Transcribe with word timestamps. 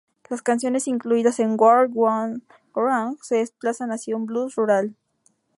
Las 0.31 0.41
canciones 0.41 0.87
incluidas 0.87 1.39
en 1.39 1.57
"World 1.59 1.93
Gone 1.93 2.41
Wrong" 2.73 3.17
se 3.21 3.35
desplazan 3.35 3.91
hacia 3.91 4.15
un 4.15 4.25
"blues" 4.25 4.55
rural. 4.55 4.95